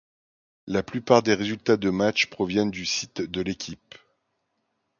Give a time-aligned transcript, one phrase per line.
[0.65, 3.93] La plupart des résultats de matches proviennent du site de L'Équipe.